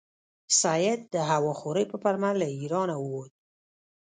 [0.61, 3.31] سید د هوا خورۍ په پلمه له ایرانه ووت.